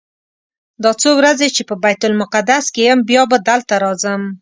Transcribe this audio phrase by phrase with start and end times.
[0.83, 4.21] دا څو ورځې چې په بیت المقدس کې یم بیا به دلته راځم.